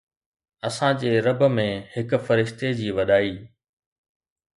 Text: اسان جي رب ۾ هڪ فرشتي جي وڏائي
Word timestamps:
اسان 0.69 0.95
جي 1.01 1.11
رب 1.25 1.43
۾ 1.57 1.65
هڪ 1.97 2.19
فرشتي 2.29 2.71
جي 2.81 2.89
وڏائي 3.01 3.37